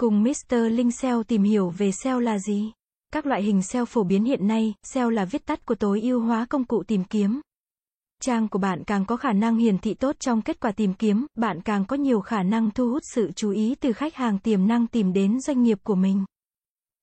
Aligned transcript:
Cùng 0.00 0.22
Mr. 0.22 0.54
Linh 0.70 0.90
SEO 0.90 1.22
tìm 1.22 1.42
hiểu 1.42 1.68
về 1.68 1.90
SEO 1.92 2.20
là 2.20 2.38
gì? 2.38 2.72
Các 3.12 3.26
loại 3.26 3.42
hình 3.42 3.62
SEO 3.62 3.84
phổ 3.84 4.04
biến 4.04 4.24
hiện 4.24 4.46
nay, 4.46 4.74
SEO 4.82 5.10
là 5.10 5.24
viết 5.24 5.46
tắt 5.46 5.66
của 5.66 5.74
tối 5.74 6.00
ưu 6.00 6.20
hóa 6.20 6.46
công 6.50 6.64
cụ 6.64 6.82
tìm 6.82 7.04
kiếm. 7.04 7.40
Trang 8.22 8.48
của 8.48 8.58
bạn 8.58 8.84
càng 8.86 9.04
có 9.06 9.16
khả 9.16 9.32
năng 9.32 9.56
hiển 9.56 9.78
thị 9.78 9.94
tốt 9.94 10.16
trong 10.20 10.42
kết 10.42 10.60
quả 10.60 10.72
tìm 10.72 10.94
kiếm, 10.94 11.26
bạn 11.34 11.60
càng 11.60 11.84
có 11.84 11.96
nhiều 11.96 12.20
khả 12.20 12.42
năng 12.42 12.70
thu 12.70 12.90
hút 12.90 13.02
sự 13.14 13.30
chú 13.36 13.50
ý 13.50 13.74
từ 13.74 13.92
khách 13.92 14.14
hàng 14.14 14.38
tiềm 14.38 14.66
năng 14.66 14.86
tìm 14.86 15.12
đến 15.12 15.40
doanh 15.40 15.62
nghiệp 15.62 15.78
của 15.82 15.94
mình. 15.94 16.24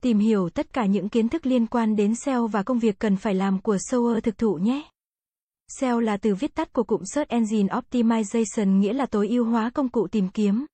Tìm 0.04 0.20
hiểu 0.20 0.50
tất 0.50 0.74
cả 0.74 0.86
những 0.86 1.10
kiến 1.10 1.30
thức 1.30 1.46
liên 1.46 1.68
quan 1.68 1.96
đến 1.96 2.16
SEO 2.16 2.48
và 2.48 2.64
công 2.64 2.80
việc 2.80 3.00
cần 3.00 3.16
phải 3.16 3.36
làm 3.36 3.62
của 3.62 3.78
SEO 3.90 4.20
thực 4.24 4.38
thụ 4.38 4.54
nhé. 4.54 4.90
SEO 5.80 6.00
là 6.00 6.18
từ 6.18 6.36
viết 6.36 6.56
tắt 6.56 6.74
của 6.74 6.84
cụm 6.84 7.02
Search 7.14 7.30
Engine 7.30 7.68
Optimization 7.68 8.80
nghĩa 8.80 8.94
là 8.94 9.06
tối 9.06 9.28
ưu 9.28 9.46
hóa 9.46 9.70
công 9.70 9.90
cụ 9.90 10.08
tìm 10.08 10.30
kiếm. 10.30 10.66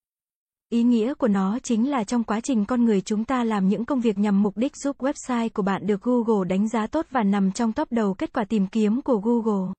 Ý 0.74 0.84
nghĩa 0.84 1.14
của 1.14 1.28
nó 1.28 1.60
chính 1.64 1.90
là 1.90 2.04
trong 2.04 2.24
quá 2.24 2.40
trình 2.44 2.66
con 2.66 2.86
người 2.86 3.02
chúng 3.02 3.26
ta 3.26 3.44
làm 3.44 3.68
những 3.68 3.86
công 3.86 4.02
việc 4.02 4.18
nhằm 4.18 4.44
mục 4.44 4.58
đích 4.58 4.76
giúp 4.76 4.98
website 5.00 5.50
của 5.54 5.64
bạn 5.64 5.88
được 5.88 6.02
Google 6.02 6.48
đánh 6.50 6.70
giá 6.70 6.88
tốt 6.88 7.06
và 7.12 7.24
nằm 7.24 7.52
trong 7.52 7.74
top 7.74 7.92
đầu 7.92 8.14
kết 8.14 8.34
quả 8.34 8.44
tìm 8.44 8.68
kiếm 8.68 9.02
của 9.02 9.18
Google. 9.18 9.74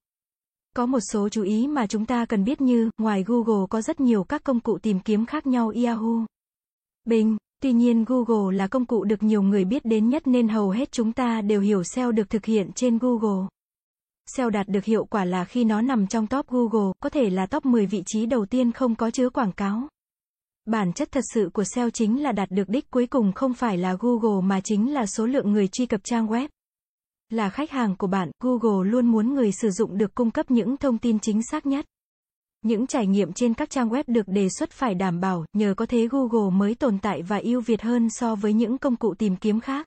Có 0.76 0.86
một 0.86 1.00
số 1.12 1.28
chú 1.28 1.42
ý 1.42 1.66
mà 1.66 1.86
chúng 1.86 2.06
ta 2.06 2.24
cần 2.24 2.44
biết 2.44 2.60
như, 2.60 2.90
ngoài 2.98 3.24
Google 3.26 3.66
có 3.70 3.80
rất 3.80 4.00
nhiều 4.00 4.24
các 4.24 4.44
công 4.44 4.60
cụ 4.60 4.78
tìm 4.78 5.00
kiếm 5.00 5.26
khác 5.26 5.46
nhau 5.46 5.72
Yahoo, 5.84 6.26
Bing, 7.04 7.36
tuy 7.62 7.72
nhiên 7.72 8.04
Google 8.04 8.56
là 8.56 8.66
công 8.66 8.86
cụ 8.86 9.04
được 9.04 9.22
nhiều 9.22 9.42
người 9.42 9.64
biết 9.64 9.84
đến 9.84 10.08
nhất 10.08 10.26
nên 10.26 10.48
hầu 10.48 10.70
hết 10.70 10.92
chúng 10.92 11.12
ta 11.12 11.40
đều 11.40 11.60
hiểu 11.60 11.82
SEO 11.84 12.12
được 12.12 12.30
thực 12.30 12.44
hiện 12.44 12.70
trên 12.74 12.98
Google. 12.98 13.46
SEO 14.36 14.50
đạt 14.50 14.68
được 14.68 14.84
hiệu 14.84 15.04
quả 15.04 15.24
là 15.24 15.44
khi 15.44 15.64
nó 15.64 15.80
nằm 15.80 16.06
trong 16.06 16.26
top 16.26 16.46
Google, 16.48 16.92
có 17.00 17.08
thể 17.08 17.30
là 17.30 17.46
top 17.46 17.66
10 17.66 17.86
vị 17.86 18.02
trí 18.06 18.26
đầu 18.26 18.46
tiên 18.46 18.72
không 18.72 18.94
có 18.94 19.10
chứa 19.10 19.30
quảng 19.30 19.52
cáo. 19.52 19.88
Bản 20.66 20.92
chất 20.92 21.12
thật 21.12 21.24
sự 21.34 21.50
của 21.54 21.64
SEO 21.64 21.90
chính 21.90 22.22
là 22.22 22.32
đạt 22.32 22.50
được 22.50 22.68
đích 22.68 22.90
cuối 22.90 23.06
cùng 23.06 23.32
không 23.32 23.54
phải 23.54 23.78
là 23.78 23.96
Google 24.00 24.46
mà 24.46 24.60
chính 24.60 24.92
là 24.92 25.06
số 25.06 25.26
lượng 25.26 25.52
người 25.52 25.68
truy 25.68 25.86
cập 25.86 26.00
trang 26.04 26.26
web. 26.26 26.48
Là 27.30 27.50
khách 27.50 27.70
hàng 27.70 27.96
của 27.96 28.06
bạn, 28.06 28.30
Google 28.40 28.90
luôn 28.90 29.06
muốn 29.06 29.34
người 29.34 29.52
sử 29.52 29.70
dụng 29.70 29.98
được 29.98 30.14
cung 30.14 30.30
cấp 30.30 30.50
những 30.50 30.76
thông 30.76 30.98
tin 30.98 31.18
chính 31.18 31.42
xác 31.42 31.66
nhất. 31.66 31.86
Những 32.64 32.86
trải 32.86 33.06
nghiệm 33.06 33.32
trên 33.32 33.54
các 33.54 33.70
trang 33.70 33.88
web 33.88 34.04
được 34.06 34.28
đề 34.28 34.48
xuất 34.48 34.70
phải 34.70 34.94
đảm 34.94 35.20
bảo, 35.20 35.44
nhờ 35.52 35.74
có 35.76 35.86
thế 35.86 36.08
Google 36.10 36.50
mới 36.58 36.74
tồn 36.74 36.98
tại 36.98 37.22
và 37.22 37.38
ưu 37.38 37.60
việt 37.60 37.82
hơn 37.82 38.10
so 38.10 38.34
với 38.34 38.52
những 38.52 38.78
công 38.78 38.96
cụ 38.96 39.14
tìm 39.14 39.36
kiếm 39.36 39.60
khác. 39.60 39.86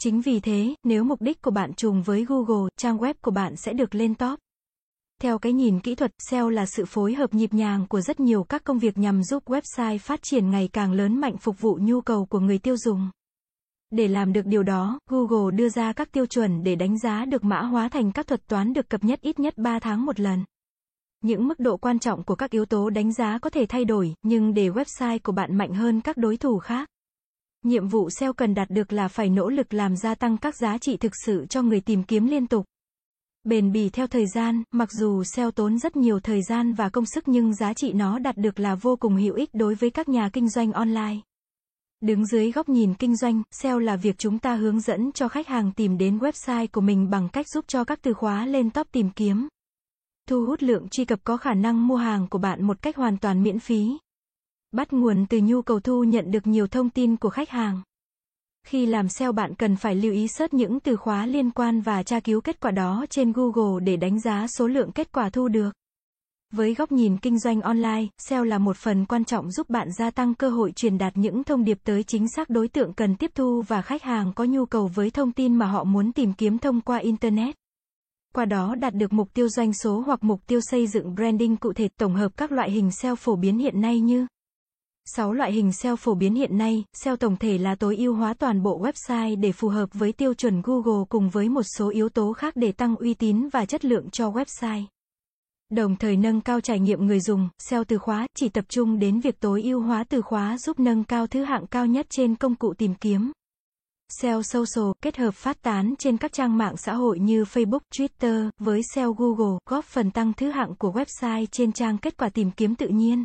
Chính 0.00 0.20
vì 0.20 0.40
thế, 0.40 0.74
nếu 0.84 1.04
mục 1.04 1.22
đích 1.22 1.42
của 1.42 1.50
bạn 1.50 1.74
trùng 1.74 2.02
với 2.02 2.24
Google, 2.24 2.68
trang 2.76 2.98
web 2.98 3.14
của 3.22 3.30
bạn 3.30 3.56
sẽ 3.56 3.72
được 3.72 3.94
lên 3.94 4.14
top. 4.14 4.38
Theo 5.22 5.38
cái 5.38 5.52
nhìn 5.52 5.80
kỹ 5.80 5.94
thuật, 5.94 6.12
SEO 6.18 6.50
là 6.50 6.66
sự 6.66 6.84
phối 6.84 7.14
hợp 7.14 7.34
nhịp 7.34 7.54
nhàng 7.54 7.86
của 7.88 8.00
rất 8.00 8.20
nhiều 8.20 8.44
các 8.44 8.64
công 8.64 8.78
việc 8.78 8.98
nhằm 8.98 9.22
giúp 9.22 9.42
website 9.46 9.98
phát 9.98 10.22
triển 10.22 10.50
ngày 10.50 10.68
càng 10.72 10.92
lớn 10.92 11.20
mạnh 11.20 11.36
phục 11.36 11.60
vụ 11.60 11.78
nhu 11.80 12.00
cầu 12.00 12.26
của 12.26 12.40
người 12.40 12.58
tiêu 12.58 12.76
dùng. 12.76 13.10
Để 13.90 14.08
làm 14.08 14.32
được 14.32 14.46
điều 14.46 14.62
đó, 14.62 14.98
Google 15.10 15.56
đưa 15.56 15.68
ra 15.68 15.92
các 15.92 16.12
tiêu 16.12 16.26
chuẩn 16.26 16.62
để 16.62 16.74
đánh 16.74 16.98
giá 16.98 17.24
được 17.24 17.44
mã 17.44 17.60
hóa 17.60 17.88
thành 17.88 18.12
các 18.12 18.26
thuật 18.26 18.46
toán 18.46 18.72
được 18.72 18.90
cập 18.90 19.04
nhật 19.04 19.20
ít 19.20 19.40
nhất 19.40 19.54
3 19.56 19.78
tháng 19.78 20.06
một 20.06 20.20
lần. 20.20 20.44
Những 21.24 21.48
mức 21.48 21.60
độ 21.60 21.76
quan 21.76 21.98
trọng 21.98 22.24
của 22.24 22.34
các 22.34 22.50
yếu 22.50 22.64
tố 22.64 22.90
đánh 22.90 23.12
giá 23.12 23.38
có 23.38 23.50
thể 23.50 23.66
thay 23.68 23.84
đổi, 23.84 24.14
nhưng 24.22 24.54
để 24.54 24.68
website 24.68 25.18
của 25.22 25.32
bạn 25.32 25.56
mạnh 25.56 25.74
hơn 25.74 26.00
các 26.00 26.16
đối 26.16 26.36
thủ 26.36 26.58
khác. 26.58 26.88
Nhiệm 27.64 27.88
vụ 27.88 28.10
SEO 28.10 28.32
cần 28.32 28.54
đạt 28.54 28.70
được 28.70 28.92
là 28.92 29.08
phải 29.08 29.28
nỗ 29.28 29.48
lực 29.48 29.74
làm 29.74 29.96
gia 29.96 30.14
tăng 30.14 30.36
các 30.36 30.56
giá 30.56 30.78
trị 30.78 30.96
thực 30.96 31.12
sự 31.24 31.46
cho 31.46 31.62
người 31.62 31.80
tìm 31.80 32.02
kiếm 32.02 32.26
liên 32.26 32.46
tục. 32.46 32.66
Bền 33.48 33.72
bỉ 33.72 33.88
theo 33.88 34.06
thời 34.06 34.26
gian, 34.26 34.62
mặc 34.70 34.92
dù 34.92 35.24
SEO 35.24 35.50
tốn 35.50 35.78
rất 35.78 35.96
nhiều 35.96 36.20
thời 36.20 36.42
gian 36.42 36.72
và 36.72 36.88
công 36.88 37.06
sức 37.06 37.28
nhưng 37.28 37.54
giá 37.54 37.74
trị 37.74 37.92
nó 37.92 38.18
đạt 38.18 38.36
được 38.36 38.60
là 38.60 38.74
vô 38.74 38.96
cùng 38.96 39.16
hữu 39.16 39.34
ích 39.34 39.50
đối 39.52 39.74
với 39.74 39.90
các 39.90 40.08
nhà 40.08 40.30
kinh 40.32 40.48
doanh 40.48 40.72
online. 40.72 41.16
Đứng 42.00 42.26
dưới 42.26 42.52
góc 42.52 42.68
nhìn 42.68 42.94
kinh 42.94 43.16
doanh, 43.16 43.42
SEO 43.50 43.78
là 43.78 43.96
việc 43.96 44.18
chúng 44.18 44.38
ta 44.38 44.54
hướng 44.54 44.80
dẫn 44.80 45.12
cho 45.12 45.28
khách 45.28 45.48
hàng 45.48 45.72
tìm 45.72 45.98
đến 45.98 46.18
website 46.18 46.66
của 46.72 46.80
mình 46.80 47.10
bằng 47.10 47.28
cách 47.28 47.48
giúp 47.48 47.64
cho 47.68 47.84
các 47.84 47.98
từ 48.02 48.14
khóa 48.14 48.46
lên 48.46 48.70
top 48.70 48.86
tìm 48.92 49.10
kiếm. 49.10 49.48
Thu 50.28 50.44
hút 50.46 50.62
lượng 50.62 50.88
truy 50.88 51.04
cập 51.04 51.18
có 51.24 51.36
khả 51.36 51.54
năng 51.54 51.86
mua 51.86 51.96
hàng 51.96 52.26
của 52.28 52.38
bạn 52.38 52.64
một 52.64 52.82
cách 52.82 52.96
hoàn 52.96 53.18
toàn 53.18 53.42
miễn 53.42 53.58
phí. 53.58 53.98
Bắt 54.72 54.92
nguồn 54.92 55.26
từ 55.26 55.40
nhu 55.42 55.62
cầu 55.62 55.80
thu 55.80 56.04
nhận 56.04 56.30
được 56.30 56.46
nhiều 56.46 56.66
thông 56.66 56.90
tin 56.90 57.16
của 57.16 57.30
khách 57.30 57.50
hàng. 57.50 57.82
Khi 58.66 58.86
làm 58.86 59.08
SEO 59.08 59.32
bạn 59.32 59.54
cần 59.54 59.76
phải 59.76 59.94
lưu 59.94 60.12
ý 60.12 60.28
search 60.28 60.54
những 60.54 60.80
từ 60.80 60.96
khóa 60.96 61.26
liên 61.26 61.50
quan 61.50 61.80
và 61.80 62.02
tra 62.02 62.20
cứu 62.20 62.40
kết 62.40 62.60
quả 62.60 62.70
đó 62.70 63.04
trên 63.10 63.32
Google 63.32 63.84
để 63.84 63.96
đánh 63.96 64.20
giá 64.20 64.46
số 64.46 64.66
lượng 64.66 64.92
kết 64.92 65.12
quả 65.12 65.30
thu 65.30 65.48
được. 65.48 65.70
Với 66.52 66.74
góc 66.74 66.92
nhìn 66.92 67.16
kinh 67.16 67.38
doanh 67.38 67.60
online, 67.60 68.06
SEO 68.18 68.44
là 68.44 68.58
một 68.58 68.76
phần 68.76 69.06
quan 69.06 69.24
trọng 69.24 69.50
giúp 69.50 69.70
bạn 69.70 69.88
gia 69.92 70.10
tăng 70.10 70.34
cơ 70.34 70.50
hội 70.50 70.72
truyền 70.72 70.98
đạt 70.98 71.16
những 71.16 71.44
thông 71.44 71.64
điệp 71.64 71.78
tới 71.84 72.02
chính 72.02 72.28
xác 72.28 72.50
đối 72.50 72.68
tượng 72.68 72.92
cần 72.92 73.16
tiếp 73.16 73.30
thu 73.34 73.62
và 73.68 73.82
khách 73.82 74.02
hàng 74.02 74.32
có 74.34 74.44
nhu 74.44 74.66
cầu 74.66 74.90
với 74.94 75.10
thông 75.10 75.32
tin 75.32 75.56
mà 75.56 75.66
họ 75.66 75.84
muốn 75.84 76.12
tìm 76.12 76.32
kiếm 76.32 76.58
thông 76.58 76.80
qua 76.80 76.98
Internet. 76.98 77.54
Qua 78.34 78.44
đó 78.44 78.74
đạt 78.74 78.94
được 78.94 79.12
mục 79.12 79.34
tiêu 79.34 79.48
doanh 79.48 79.72
số 79.72 80.00
hoặc 80.00 80.24
mục 80.24 80.40
tiêu 80.46 80.60
xây 80.70 80.86
dựng 80.86 81.14
branding 81.14 81.56
cụ 81.56 81.72
thể 81.72 81.88
tổng 81.98 82.14
hợp 82.14 82.36
các 82.36 82.52
loại 82.52 82.70
hình 82.70 82.90
SEO 82.90 83.16
phổ 83.16 83.36
biến 83.36 83.58
hiện 83.58 83.80
nay 83.80 84.00
như 84.00 84.26
6 85.16 85.32
loại 85.32 85.52
hình 85.52 85.72
SEO 85.72 85.96
phổ 85.96 86.14
biến 86.14 86.34
hiện 86.34 86.58
nay, 86.58 86.84
SEO 86.92 87.16
tổng 87.16 87.36
thể 87.36 87.58
là 87.58 87.74
tối 87.74 87.96
ưu 87.96 88.14
hóa 88.14 88.34
toàn 88.34 88.62
bộ 88.62 88.80
website 88.80 89.40
để 89.40 89.52
phù 89.52 89.68
hợp 89.68 89.88
với 89.92 90.12
tiêu 90.12 90.34
chuẩn 90.34 90.62
Google 90.62 91.04
cùng 91.08 91.30
với 91.30 91.48
một 91.48 91.62
số 91.62 91.90
yếu 91.90 92.08
tố 92.08 92.32
khác 92.32 92.56
để 92.56 92.72
tăng 92.72 92.96
uy 92.96 93.14
tín 93.14 93.48
và 93.48 93.64
chất 93.64 93.84
lượng 93.84 94.10
cho 94.10 94.30
website. 94.30 94.84
Đồng 95.70 95.96
thời 95.96 96.16
nâng 96.16 96.40
cao 96.40 96.60
trải 96.60 96.80
nghiệm 96.80 97.06
người 97.06 97.20
dùng, 97.20 97.48
SEO 97.58 97.84
từ 97.84 97.98
khóa 97.98 98.26
chỉ 98.36 98.48
tập 98.48 98.64
trung 98.68 98.98
đến 98.98 99.20
việc 99.20 99.40
tối 99.40 99.62
ưu 99.62 99.80
hóa 99.80 100.04
từ 100.04 100.22
khóa 100.22 100.58
giúp 100.58 100.80
nâng 100.80 101.04
cao 101.04 101.26
thứ 101.26 101.44
hạng 101.44 101.66
cao 101.66 101.86
nhất 101.86 102.06
trên 102.10 102.34
công 102.34 102.54
cụ 102.54 102.74
tìm 102.74 102.94
kiếm. 102.94 103.32
SEO 104.08 104.42
social 104.42 104.90
kết 105.02 105.16
hợp 105.16 105.34
phát 105.34 105.62
tán 105.62 105.94
trên 105.98 106.16
các 106.16 106.32
trang 106.32 106.58
mạng 106.58 106.76
xã 106.76 106.94
hội 106.94 107.18
như 107.18 107.42
Facebook, 107.42 107.80
Twitter 107.94 108.50
với 108.58 108.80
SEO 108.94 109.12
Google 109.12 109.58
góp 109.70 109.84
phần 109.84 110.10
tăng 110.10 110.32
thứ 110.32 110.50
hạng 110.50 110.74
của 110.74 110.92
website 110.92 111.46
trên 111.46 111.72
trang 111.72 111.98
kết 111.98 112.16
quả 112.16 112.28
tìm 112.28 112.50
kiếm 112.50 112.74
tự 112.74 112.88
nhiên. 112.88 113.24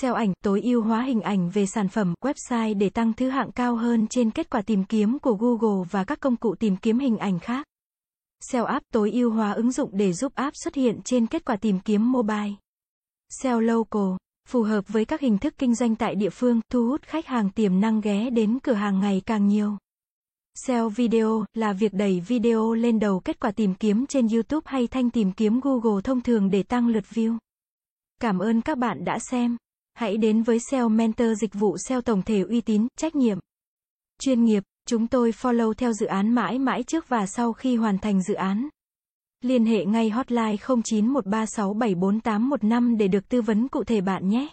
SEO 0.00 0.14
ảnh 0.14 0.32
tối 0.44 0.60
ưu 0.62 0.82
hóa 0.82 1.02
hình 1.02 1.20
ảnh 1.20 1.50
về 1.50 1.66
sản 1.66 1.88
phẩm 1.88 2.14
website 2.20 2.78
để 2.78 2.90
tăng 2.90 3.12
thứ 3.12 3.28
hạng 3.28 3.52
cao 3.52 3.76
hơn 3.76 4.06
trên 4.06 4.30
kết 4.30 4.50
quả 4.50 4.62
tìm 4.62 4.84
kiếm 4.84 5.18
của 5.18 5.34
Google 5.34 5.86
và 5.90 6.04
các 6.04 6.20
công 6.20 6.36
cụ 6.36 6.54
tìm 6.54 6.76
kiếm 6.76 6.98
hình 6.98 7.18
ảnh 7.18 7.38
khác. 7.38 7.66
SEO 8.40 8.64
app 8.64 8.86
tối 8.92 9.10
ưu 9.10 9.30
hóa 9.30 9.52
ứng 9.52 9.72
dụng 9.72 9.90
để 9.92 10.12
giúp 10.12 10.34
app 10.34 10.56
xuất 10.56 10.74
hiện 10.74 11.00
trên 11.04 11.26
kết 11.26 11.44
quả 11.44 11.56
tìm 11.56 11.80
kiếm 11.80 12.12
mobile. 12.12 12.52
SEO 13.28 13.60
local 13.60 14.16
phù 14.48 14.62
hợp 14.62 14.84
với 14.88 15.04
các 15.04 15.20
hình 15.20 15.38
thức 15.38 15.54
kinh 15.58 15.74
doanh 15.74 15.96
tại 15.96 16.14
địa 16.14 16.30
phương, 16.30 16.60
thu 16.72 16.86
hút 16.86 17.02
khách 17.02 17.26
hàng 17.26 17.50
tiềm 17.50 17.80
năng 17.80 18.00
ghé 18.00 18.30
đến 18.30 18.58
cửa 18.62 18.72
hàng 18.72 19.00
ngày 19.00 19.22
càng 19.26 19.48
nhiều. 19.48 19.76
SEO 20.54 20.88
video 20.88 21.44
là 21.54 21.72
việc 21.72 21.92
đẩy 21.92 22.20
video 22.20 22.74
lên 22.74 22.98
đầu 22.98 23.20
kết 23.20 23.40
quả 23.40 23.50
tìm 23.50 23.74
kiếm 23.74 24.06
trên 24.06 24.28
YouTube 24.28 24.64
hay 24.64 24.86
thanh 24.86 25.10
tìm 25.10 25.32
kiếm 25.32 25.60
Google 25.60 26.02
thông 26.04 26.20
thường 26.20 26.50
để 26.50 26.62
tăng 26.62 26.88
lượt 26.88 27.04
view. 27.10 27.38
Cảm 28.20 28.38
ơn 28.38 28.60
các 28.60 28.78
bạn 28.78 29.04
đã 29.04 29.18
xem. 29.18 29.56
Hãy 29.94 30.16
đến 30.16 30.42
với 30.42 30.58
SEO 30.70 30.88
Mentor 30.88 31.28
dịch 31.40 31.54
vụ 31.54 31.76
SEO 31.78 32.00
tổng 32.00 32.22
thể 32.22 32.40
uy 32.40 32.60
tín, 32.60 32.86
trách 32.96 33.16
nhiệm, 33.16 33.38
chuyên 34.20 34.44
nghiệp. 34.44 34.62
Chúng 34.88 35.06
tôi 35.06 35.30
follow 35.30 35.72
theo 35.72 35.92
dự 35.92 36.06
án 36.06 36.34
mãi 36.34 36.58
mãi 36.58 36.82
trước 36.82 37.08
và 37.08 37.26
sau 37.26 37.52
khi 37.52 37.76
hoàn 37.76 37.98
thành 37.98 38.22
dự 38.22 38.34
án. 38.34 38.68
Liên 39.40 39.64
hệ 39.64 39.84
ngay 39.84 40.10
hotline 40.10 40.56
0913674815 40.56 42.96
để 42.96 43.08
được 43.08 43.28
tư 43.28 43.42
vấn 43.42 43.68
cụ 43.68 43.84
thể 43.84 44.00
bạn 44.00 44.28
nhé. 44.28 44.48